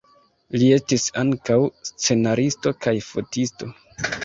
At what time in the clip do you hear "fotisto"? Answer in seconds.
3.13-3.73